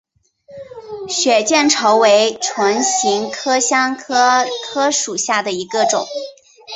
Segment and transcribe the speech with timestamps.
[1.09, 6.07] 血见愁为唇形科香科科属下的一个种。